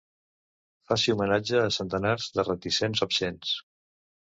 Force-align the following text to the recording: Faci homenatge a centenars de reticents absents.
Faci 0.91 1.13
homenatge 1.15 1.61
a 1.65 1.75
centenars 1.77 2.27
de 2.39 2.47
reticents 2.49 3.07
absents. 3.09 3.55